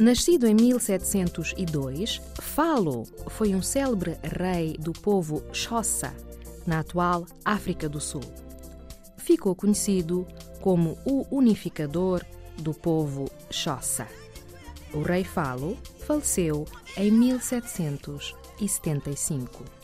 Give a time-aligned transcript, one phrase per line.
[0.00, 6.12] Nascido em 1702, Falo foi um célebre rei do povo Xhosa,
[6.66, 8.24] na atual África do Sul.
[9.16, 10.26] Ficou conhecido
[10.60, 12.24] como o unificador
[12.58, 14.08] do povo Xhosa.
[14.92, 16.64] O rei Falo faleceu
[16.96, 19.83] em 1775.